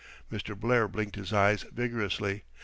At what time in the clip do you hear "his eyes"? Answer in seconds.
1.15-1.61